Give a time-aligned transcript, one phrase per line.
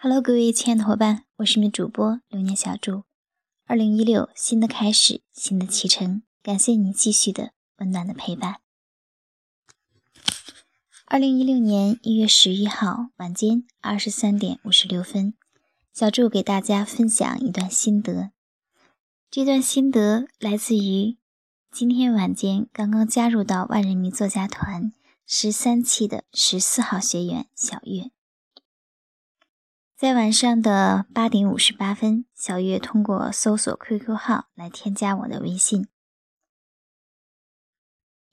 [0.00, 3.02] Hello，各位亲爱的伙伴，我是你们主播流年小筑。
[3.66, 8.60] 二零一六，新的开始，新的启程，感谢你继续的温暖的陪伴。
[11.06, 15.34] 二零一六年一月十一号晚间二十三点五十六分，
[15.92, 18.30] 小祝给大家分享一段心得。
[19.28, 21.16] 这段心得来自于
[21.72, 24.92] 今天晚间刚刚加入到万人迷作家团
[25.26, 28.12] 十三期的十四号学员小月。
[29.98, 35.88] 在晚上的八点五十八分，小月通过搜索 QQ 号来添加我的微信。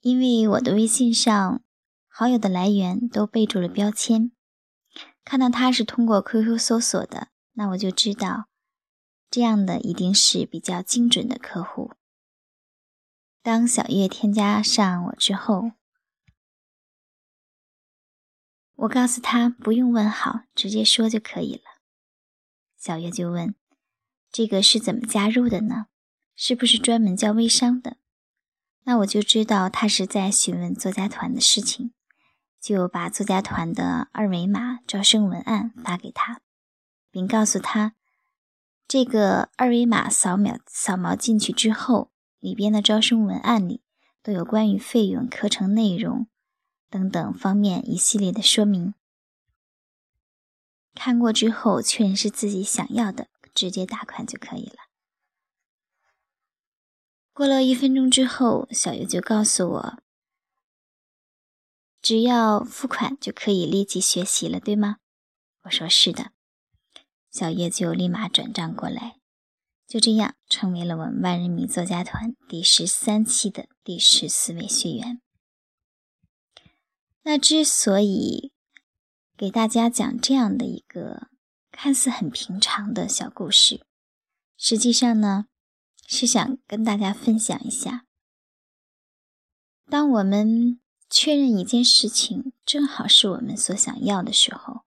[0.02, 1.64] 因为我的微信上
[2.08, 4.32] 好友的来源都备注了标签，
[5.24, 8.46] 看到他是通过 QQ 搜索的，那我就知道
[9.32, 11.94] 这样的一定是比较精准的客户。
[13.42, 15.72] 当小月添加上我之后，
[18.76, 21.62] 我告诉他不用问好，直接说就可以了。
[22.78, 23.56] 小月就问
[24.32, 25.88] ：“这个是怎么加入的呢？
[26.36, 27.98] 是不是专门教微商的？”
[28.84, 31.94] 那我就知道他是在询问作家团的事情，
[32.62, 36.42] 就把作家团的二维码招生文案发给他，
[37.10, 37.96] 并告诉他，
[38.88, 43.82] 这个二维码扫描扫描进去之后，里边的招生文案里
[44.22, 46.28] 都有关于费用、课程内容。
[46.90, 48.94] 等等方面一系列的说明，
[50.94, 54.78] 看过之后确认是自己想要的，直接打款就可以了。
[57.34, 59.98] 过了一分钟之后，小月就告诉我，
[62.02, 65.00] 只要付款就可以立即学习了，对吗？
[65.64, 66.32] 我说是的，
[67.30, 69.20] 小月就立马转账过来，
[69.86, 75.22] 就这样成为了我们万人迷作家团第十三期的第十四位学员。
[77.28, 78.52] 那之所以
[79.36, 81.28] 给大家讲这样的一个
[81.72, 83.84] 看似很平常的小故事，
[84.56, 85.48] 实际上呢，
[86.06, 88.06] 是想跟大家分享一下，
[89.90, 94.82] 当我们确认一件事情正好是我们所想要的时候，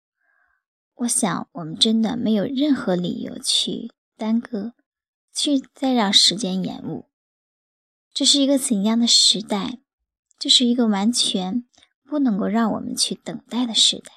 [0.94, 4.74] 我想我们真的没有任何理由去耽搁，
[5.34, 7.06] 去再让时间延误。
[8.14, 9.80] 这是一个怎样的时代？
[10.38, 11.64] 这是一个完全。
[12.08, 14.10] 不能够让我们去等待的时代。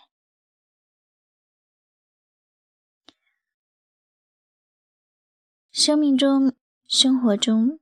[5.72, 7.80] 生命中、生活中，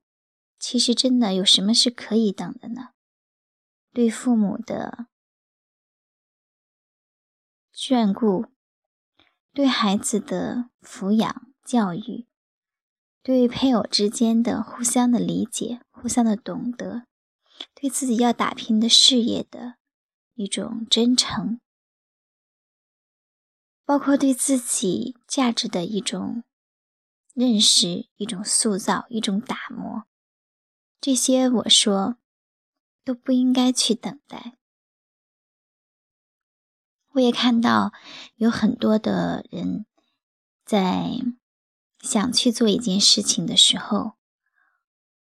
[0.58, 2.90] 其实真的有什么是可以等的呢？
[3.92, 5.06] 对父母的
[7.74, 8.46] 眷顾，
[9.52, 12.26] 对孩子的抚养教育，
[13.22, 17.06] 对配偶之间的互相的理解、互相的懂得，
[17.74, 19.79] 对自己要打拼的事业的。
[20.34, 21.60] 一种真诚，
[23.84, 26.44] 包括对自己价值的一种
[27.34, 30.06] 认识、一种塑造、一种打磨，
[31.00, 32.16] 这些我说
[33.04, 34.56] 都不应该去等待。
[37.14, 37.92] 我也看到
[38.36, 39.84] 有很多的人
[40.64, 41.10] 在
[42.00, 44.12] 想去做一件事情的时候，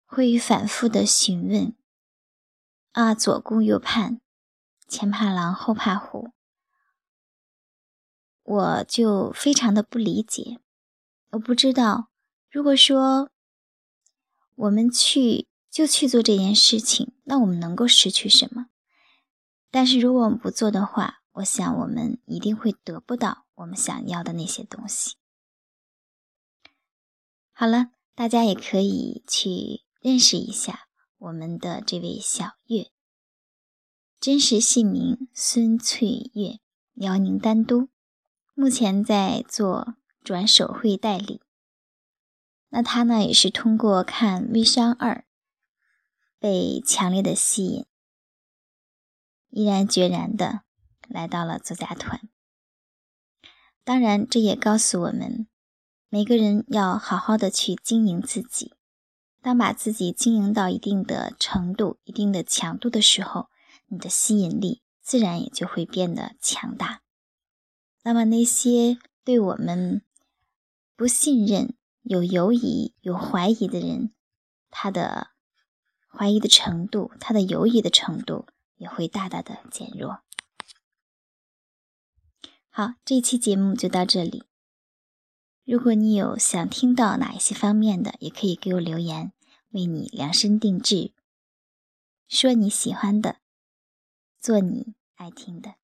[0.06, 1.74] 会反复的询问：
[2.92, 4.20] 啊，左顾右盼。
[4.90, 6.32] 前怕狼后怕虎，
[8.44, 10.60] 我就非常的不理解。
[11.30, 12.10] 我不知道，
[12.50, 13.30] 如果说
[14.56, 18.66] 我们去就去做这件事情，那我们能够失去什么？
[19.70, 25.16] 但是如果我们不做的话，我想我们一定会得不到我们想要的那些东西。
[27.52, 30.88] 好了，大家也可以去认识一下
[31.20, 32.90] 我们的这位小月。
[34.20, 36.60] 真实姓名孙翠月，
[36.94, 37.88] 辽宁丹都，
[38.54, 41.40] 目前在做转手会代理。
[42.68, 45.16] 那他呢，也是通过看《微商二》，
[46.38, 47.86] 被强烈的吸引，
[49.52, 50.64] 毅然决然的
[51.08, 52.20] 来到了作家团。
[53.86, 55.48] 当然，这也告诉我们，
[56.10, 58.74] 每个人要好好的去经营自己。
[59.42, 63.48] 当把自己经营到一定的程度、一定的强度的时候，
[63.90, 67.02] 你的吸引力自然也就会变得强大。
[68.04, 70.02] 那么那些对我们
[70.96, 74.14] 不信任、有犹疑、有怀疑的人，
[74.70, 75.32] 他的
[76.08, 78.48] 怀疑的程度、他的犹疑的程度
[78.78, 80.22] 也会大大的减弱。
[82.70, 84.46] 好，这期节目就到这里。
[85.66, 89.34] 如果你有想听到哪一些方面的，也可以给我留言，
[89.72, 91.12] 为你量身定制，
[92.28, 93.38] 说你喜欢的。
[94.40, 95.79] 做你爱听的。